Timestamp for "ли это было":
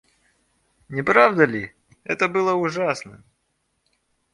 1.45-2.53